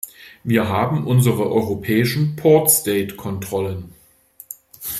[0.43, 3.93] Wir haben unsere europäischen port state Kontrollen.